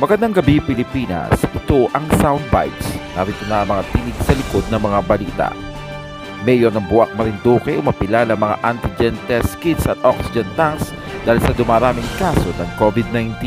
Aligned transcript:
Magandang 0.00 0.32
gabi 0.32 0.64
Pilipinas. 0.64 1.44
Ito 1.44 1.92
ang 1.92 2.08
Soundbites. 2.24 2.88
Narito 3.12 3.44
na 3.52 3.68
mga 3.68 3.84
tinig 3.92 4.16
sa 4.24 4.32
likod 4.32 4.64
ng 4.72 4.80
mga 4.80 5.00
balita. 5.04 5.48
Mayor 6.40 6.72
ng 6.72 6.88
Buwak 6.88 7.12
Marinduque 7.20 7.76
umapila 7.76 8.24
ng 8.24 8.40
mga 8.40 8.56
antigen 8.64 9.12
test 9.28 9.60
kits 9.60 9.84
at 9.84 10.00
oxygen 10.00 10.48
tanks 10.56 10.96
dahil 11.28 11.36
sa 11.44 11.52
dumaraming 11.52 12.08
kaso 12.16 12.48
ng 12.48 12.70
COVID-19. 12.80 13.44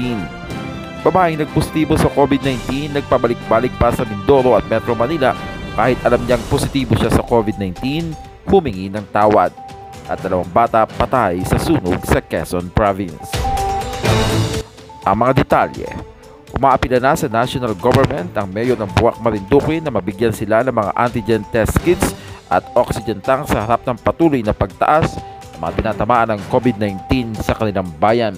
Babaeng 1.01 1.41
nagpositibo 1.41 1.97
sa 1.97 2.13
COVID-19 2.13 3.01
nagpabalik-balik 3.01 3.73
pa 3.81 3.89
sa 3.89 4.05
Mindoro 4.05 4.53
at 4.53 4.69
Metro 4.69 4.93
Manila 4.93 5.33
kahit 5.73 5.97
alam 6.05 6.21
niyang 6.21 6.45
positibo 6.53 6.93
siya 6.93 7.09
sa 7.09 7.25
COVID-19, 7.25 8.13
humingi 8.45 8.93
ng 8.93 9.09
tawad. 9.09 9.49
At 10.05 10.21
dalawang 10.21 10.53
bata 10.53 10.85
patay 10.85 11.41
sa 11.49 11.57
sunog 11.57 11.97
sa 12.05 12.21
Quezon 12.21 12.69
Province. 12.69 13.33
Ang 15.01 15.17
mga 15.17 15.33
detalye, 15.41 16.13
Umaapila 16.53 17.01
na 17.01 17.17
sa 17.17 17.25
national 17.25 17.73
government 17.81 18.29
ang 18.37 18.45
mayor 18.45 18.77
ng 18.77 18.91
Buwak 18.93 19.17
Marinduque 19.17 19.81
na 19.81 19.89
mabigyan 19.89 20.29
sila 20.29 20.61
ng 20.61 20.69
mga 20.69 20.91
antigen 20.93 21.43
test 21.49 21.73
kits 21.81 22.13
at 22.45 22.61
oxygen 22.77 23.17
tank 23.25 23.49
sa 23.49 23.65
harap 23.65 23.81
ng 23.89 23.97
patuloy 23.97 24.45
na 24.45 24.53
pagtaas 24.53 25.17
ng 25.57 25.59
mga 25.65 25.73
tinatamaan 25.81 26.37
ng 26.37 26.41
COVID-19 26.53 27.33
sa 27.41 27.57
kanilang 27.57 27.89
bayan. 27.97 28.37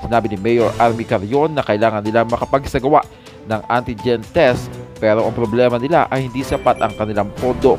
Sinabi 0.00 0.32
ni 0.32 0.40
Mayor 0.40 0.72
Army 0.80 1.04
Carrion 1.04 1.52
na 1.52 1.60
kailangan 1.60 2.00
nila 2.00 2.24
makapagsagawa 2.24 3.04
ng 3.44 3.60
antigen 3.68 4.24
test 4.32 4.72
pero 4.96 5.28
ang 5.28 5.36
problema 5.36 5.76
nila 5.76 6.08
ay 6.08 6.32
hindi 6.32 6.40
sapat 6.40 6.80
ang 6.80 6.96
kanilang 6.96 7.28
pondo. 7.36 7.76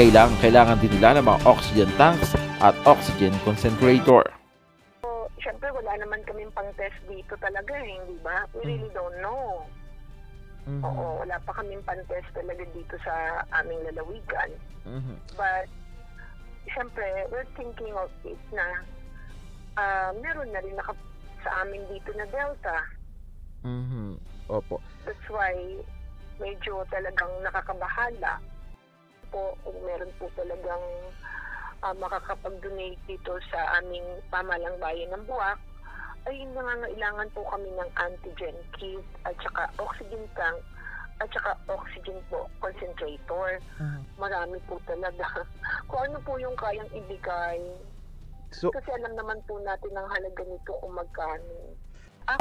Kailangan, 0.00 0.32
kailangan 0.40 0.80
din 0.80 0.96
nila 0.96 1.20
ng 1.20 1.28
mga 1.28 1.40
oxygen 1.44 1.92
tanks 2.00 2.32
at 2.64 2.72
oxygen 2.88 3.36
concentrator. 3.44 4.39
Syempre 5.40 5.72
wala 5.72 5.96
naman 5.96 6.20
kaming 6.28 6.52
pang-test 6.52 7.00
dito 7.08 7.32
talaga 7.40 7.72
eh, 7.80 7.96
di 8.04 8.16
ba? 8.20 8.44
We 8.52 8.76
really 8.76 8.92
don't 8.92 9.16
know. 9.24 9.64
Oo, 10.68 11.24
wala 11.24 11.40
pa 11.40 11.56
kaming 11.56 11.80
pang-test 11.88 12.28
talaga 12.36 12.62
dito 12.76 12.94
sa 13.00 13.42
aming 13.58 13.80
lalawigan. 13.88 14.50
Mhm. 14.84 15.16
But, 15.34 15.66
syempre, 16.68 17.26
we're 17.32 17.48
thinking 17.56 17.96
of 17.96 18.12
it 18.28 18.38
na 18.52 18.84
ah, 19.80 20.12
meron 20.20 20.52
na 20.52 20.60
rin 20.60 20.76
naka 20.76 20.92
sa 21.40 21.64
amin 21.64 21.80
dito 21.88 22.12
na 22.12 22.28
Delta. 22.28 22.76
Mhm. 23.64 24.20
Opo. 24.52 24.84
That's 25.08 25.24
why, 25.32 25.56
medyo 26.36 26.84
talagang 26.92 27.32
nakakabahala 27.40 28.40
po 29.32 29.56
kung 29.64 29.78
meron 29.88 30.12
po 30.20 30.28
talagang 30.36 30.84
ah, 31.82 31.94
makakapag-donate 31.96 33.00
dito 33.08 33.36
sa 33.52 33.80
aming 33.80 34.04
pamalang 34.28 34.76
bayan 34.80 35.12
ng 35.16 35.24
Buwak, 35.24 35.58
ay 36.28 36.44
nangangailangan 36.52 37.28
po 37.32 37.40
kami 37.48 37.72
ng 37.72 37.90
antigen 37.96 38.56
kit 38.76 39.04
at 39.24 39.32
saka 39.40 39.72
oxygen 39.80 40.28
tank 40.36 40.60
at 41.20 41.28
saka 41.32 41.56
oxygen 41.68 42.20
po 42.28 42.48
concentrator. 42.60 43.60
Marami 44.20 44.60
po 44.68 44.80
talaga. 44.84 45.24
Kung 45.88 46.00
ano 46.08 46.18
po 46.24 46.36
yung 46.40 46.56
kayang 46.56 46.88
ibigay. 46.92 47.60
So, 48.50 48.68
Kasi 48.74 48.90
alam 48.90 49.14
naman 49.14 49.38
po 49.46 49.62
natin 49.62 49.94
ang 49.94 50.10
halaga 50.10 50.42
nito 50.42 50.74
kung 50.82 50.98
magkano. 50.98 51.70
Ah, 52.26 52.38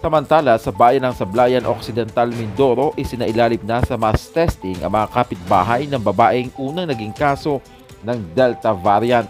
Samantala, 0.00 0.56
sa 0.56 0.72
bayan 0.72 1.04
ng 1.04 1.12
Sablayan 1.12 1.68
Occidental 1.68 2.32
Mindoro, 2.32 2.96
isinailalim 2.96 3.60
na 3.68 3.84
sa 3.84 4.00
mass 4.00 4.32
testing 4.32 4.80
ang 4.80 4.96
mga 4.96 5.12
kapitbahay 5.12 5.84
ng 5.84 6.00
babaeng 6.00 6.48
unang 6.56 6.88
naging 6.88 7.12
kaso 7.12 7.60
ng 8.00 8.32
Delta 8.32 8.72
variant. 8.72 9.28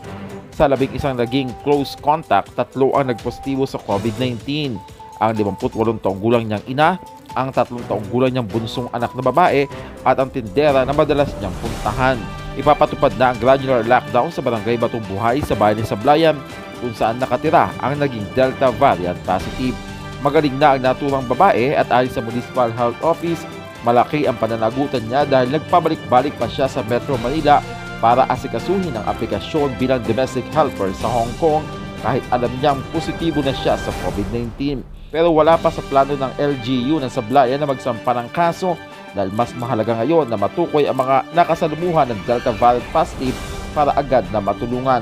Sa 0.54 0.70
labing 0.70 0.94
isang 0.94 1.18
naging 1.18 1.50
close 1.66 1.98
contact, 1.98 2.54
tatlo 2.54 2.94
ang 2.94 3.10
nagpositibo 3.10 3.66
sa 3.66 3.82
COVID-19. 3.82 4.78
Ang 5.18 5.32
58 5.34 6.06
taong 6.06 6.22
gulang 6.22 6.46
niyang 6.46 6.62
ina, 6.70 7.02
ang 7.34 7.50
3 7.50 7.66
taong 7.90 8.06
gulang 8.06 8.30
niyang 8.30 8.46
bunsong 8.46 8.86
anak 8.94 9.10
na 9.18 9.26
babae 9.26 9.66
at 10.06 10.22
ang 10.22 10.30
tindera 10.30 10.86
na 10.86 10.94
madalas 10.94 11.34
niyang 11.42 11.54
puntahan. 11.58 12.14
Ipapatupad 12.54 13.18
na 13.18 13.34
ang 13.34 13.38
granular 13.42 13.82
lockdown 13.82 14.30
sa 14.30 14.38
barangay 14.38 14.78
Batong 14.78 15.02
Buhay 15.10 15.42
sa 15.42 15.58
bayan 15.58 15.82
ng 15.82 15.90
Sablayan 15.90 16.38
kung 16.78 16.94
saan 16.94 17.18
nakatira 17.18 17.74
ang 17.82 17.98
naging 17.98 18.22
Delta 18.38 18.70
variant 18.70 19.18
positive. 19.26 19.89
Magaling 20.20 20.60
na 20.60 20.76
ang 20.76 20.84
naturang 20.84 21.24
babae 21.24 21.72
at 21.72 21.88
ayon 21.88 22.12
sa 22.12 22.20
Municipal 22.20 22.68
Health 22.76 23.00
Office, 23.00 23.40
malaki 23.88 24.28
ang 24.28 24.36
pananagutan 24.36 25.00
niya 25.08 25.24
dahil 25.24 25.48
nagpabalik-balik 25.48 26.36
pa 26.36 26.44
siya 26.44 26.68
sa 26.68 26.84
Metro 26.84 27.16
Manila 27.24 27.64
para 28.04 28.28
asikasuhin 28.28 28.92
ang 28.92 29.04
aplikasyon 29.08 29.80
bilang 29.80 30.04
domestic 30.04 30.44
helper 30.52 30.92
sa 30.92 31.08
Hong 31.08 31.32
Kong 31.40 31.64
kahit 32.04 32.20
alam 32.28 32.52
niyang 32.60 32.84
positibo 32.92 33.40
na 33.40 33.56
siya 33.56 33.80
sa 33.80 33.88
COVID-19. 34.04 34.84
Pero 35.08 35.32
wala 35.32 35.56
pa 35.56 35.72
sa 35.72 35.80
plano 35.88 36.12
ng 36.12 36.36
LGU 36.36 37.00
ng 37.00 37.08
Sablayan 37.08 37.56
na 37.56 37.72
magsampa 37.72 38.12
ng 38.12 38.28
kaso 38.28 38.76
dahil 39.16 39.32
mas 39.32 39.56
mahalaga 39.56 40.04
ngayon 40.04 40.28
na 40.28 40.36
matukoy 40.36 40.84
ang 40.84 41.00
mga 41.00 41.32
nakasalumuhan 41.32 42.12
ng 42.12 42.20
Delta 42.28 42.52
variant 42.52 42.84
positive 42.92 43.36
para 43.72 43.96
agad 43.96 44.28
na 44.36 44.44
matulungan. 44.44 45.00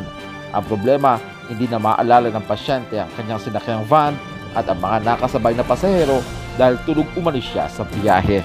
Ang 0.54 0.64
problema, 0.70 1.18
hindi 1.50 1.66
na 1.66 1.82
maalala 1.82 2.30
ng 2.30 2.46
pasyente 2.46 2.94
ang 3.02 3.10
kanyang 3.18 3.42
sinakyang 3.42 3.82
van 3.90 4.14
at 4.56 4.64
ang 4.68 4.80
mga 4.80 5.04
nakasabay 5.04 5.52
na 5.52 5.64
pasahero 5.66 6.24
dahil 6.56 6.76
tulog 6.88 7.08
umalis 7.14 7.44
siya 7.48 7.68
sa 7.68 7.84
biyahe. 7.84 8.40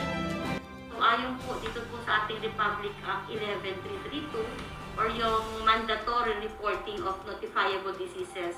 So, 0.92 1.00
ayon 1.00 1.40
po 1.44 1.56
dito 1.64 1.80
po 1.88 1.98
sa 2.04 2.24
ating 2.24 2.40
Republic 2.44 2.94
Act 3.08 3.32
11332 3.32 5.00
or 5.00 5.08
yung 5.10 5.44
mandatory 5.66 6.38
reporting 6.44 7.02
of 7.08 7.18
notifiable 7.26 7.96
diseases 7.98 8.54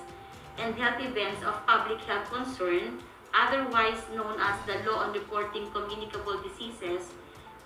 and 0.59 0.75
health 0.75 0.99
events 0.99 1.43
of 1.43 1.55
public 1.67 1.99
health 2.03 2.27
concern, 2.31 2.99
otherwise 3.31 3.99
known 4.15 4.39
as 4.39 4.55
the 4.67 4.79
Law 4.87 5.07
on 5.07 5.11
Reporting 5.15 5.67
Communicable 5.71 6.39
Diseases. 6.43 7.11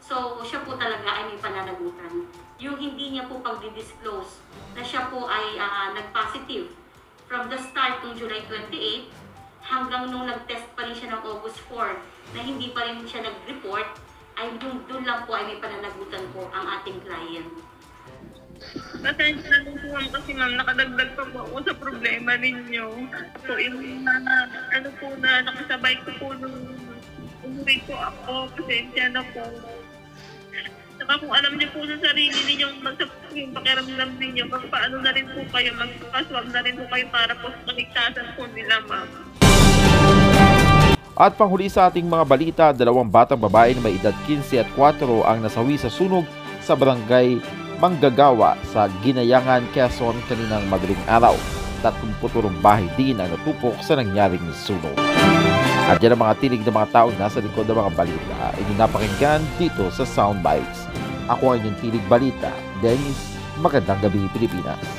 So, 0.02 0.42
siya 0.42 0.66
po 0.66 0.74
talaga 0.74 1.06
ay 1.06 1.34
may 1.34 1.40
pananagutan. 1.42 2.26
Yung 2.58 2.78
hindi 2.82 3.14
niya 3.14 3.30
po 3.30 3.42
pagdi-disclose 3.46 4.42
na 4.74 4.82
siya 4.82 5.06
po 5.14 5.30
ay 5.30 5.58
ah, 5.62 5.94
nag-positive 5.94 6.74
from 7.30 7.46
the 7.54 7.60
start 7.62 8.02
ng 8.02 8.18
July 8.18 8.42
28 8.50 9.29
hanggang 9.64 10.10
nung 10.12 10.28
nag-test 10.28 10.68
pa 10.74 10.88
rin 10.88 10.96
siya 10.96 11.16
ng 11.16 11.22
August 11.24 11.60
4 11.68 12.36
na 12.36 12.40
hindi 12.44 12.72
pa 12.72 12.88
rin 12.88 13.04
siya 13.04 13.26
nag-report, 13.26 13.90
ay 14.40 14.48
doon, 14.64 14.88
doon 14.88 15.04
lang 15.04 15.28
po 15.28 15.36
ay 15.36 15.52
may 15.52 15.60
pananagutan 15.60 16.24
po 16.32 16.48
ang 16.56 16.66
ating 16.80 17.00
client. 17.04 17.52
Pasensya 19.00 19.56
na 19.64 19.72
po 19.80 19.88
kasi 19.96 20.32
ma'am, 20.36 20.54
nakadagdag 20.60 21.12
pa 21.16 21.24
po 21.32 21.38
ako 21.48 21.58
sa 21.64 21.74
problema 21.80 22.36
ninyo. 22.36 22.88
So 23.48 23.56
yung 23.56 24.04
mga 24.04 24.36
ano 24.76 24.90
po 25.00 25.08
na 25.20 25.48
nakasabay 25.48 25.96
ko 26.04 26.10
po 26.20 26.28
nung 26.36 26.68
umuwi 27.44 27.84
po 27.88 27.96
ako, 27.96 28.52
pasensya 28.60 29.12
na 29.12 29.24
po. 29.32 29.44
Saka 31.00 31.16
kung 31.24 31.32
alam 31.32 31.56
niyo 31.56 31.72
po 31.72 31.88
sa 31.88 31.96
sarili 32.12 32.36
ninyo, 32.36 32.68
sa 32.84 33.08
yung 33.32 33.56
pakiramdam 33.56 34.12
ninyo, 34.20 34.44
magpaano 34.52 34.96
na 35.00 35.16
rin 35.16 35.28
po 35.32 35.40
kayo, 35.48 35.72
magpaswag 35.80 36.48
na 36.52 36.60
rin 36.60 36.76
po 36.76 36.84
kayo 36.92 37.06
para 37.08 37.34
po 37.40 37.48
sa 37.56 37.64
kaligtasan 37.72 38.28
po 38.36 38.44
nila 38.52 38.84
ma'am. 38.92 39.29
At 41.20 41.36
panghuli 41.36 41.68
sa 41.68 41.92
ating 41.92 42.08
mga 42.08 42.24
balita, 42.24 42.66
dalawang 42.72 43.12
batang 43.12 43.44
babae 43.44 43.76
na 43.76 43.84
may 43.84 44.00
edad 44.00 44.16
15 44.24 44.64
at 44.64 44.70
4 44.72 45.04
ang 45.28 45.44
nasawi 45.44 45.76
sa 45.76 45.92
sunog 45.92 46.24
sa 46.64 46.80
barangay 46.80 47.44
Manggagawa 47.80 48.56
sa 48.72 48.88
Ginayangan, 49.04 49.68
Quezon 49.76 50.16
kaninang 50.32 50.64
madaling 50.72 51.00
araw. 51.12 51.36
30 51.84 52.60
bahay 52.64 52.88
din 52.96 53.20
ang 53.20 53.32
natupok 53.36 53.76
sa 53.84 54.00
nangyaring 54.00 54.44
sunog. 54.52 54.96
At 55.92 56.00
yan 56.00 56.16
ang 56.16 56.24
mga 56.24 56.40
tinig 56.40 56.64
ng 56.64 56.76
mga 56.76 56.92
taong 56.92 57.16
nasa 57.20 57.44
likod 57.44 57.68
ng 57.68 57.80
mga 57.80 57.96
balita. 57.96 58.40
Inyong 58.56 59.44
dito 59.60 59.88
sa 59.92 60.04
Soundbites. 60.08 60.88
Ako 61.32 61.56
ang 61.56 61.64
inyong 61.64 61.80
tinig 61.80 62.04
balita, 62.12 62.52
Dennis. 62.80 63.36
Magandang 63.60 64.00
gabi, 64.04 64.24
Pilipinas. 64.36 64.99